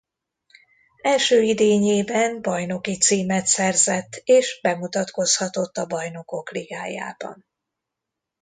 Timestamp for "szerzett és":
3.47-4.59